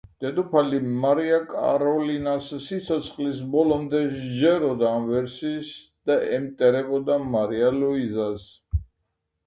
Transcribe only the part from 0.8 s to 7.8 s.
მარია კაროლინას სიცოცხლის ბოლომდე სჯეროდა ამ ვერსიის და ემტერებოდა მარია